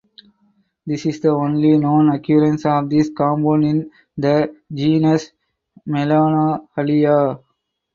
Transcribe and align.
This 0.83 1.05
is 1.05 1.19
the 1.19 1.29
only 1.29 1.77
known 1.77 2.09
occurrence 2.09 2.65
of 2.65 2.89
this 2.89 3.11
compound 3.15 3.65
in 3.65 3.91
the 4.17 4.51
genus 4.73 5.31
"Melanohalea". 5.87 7.39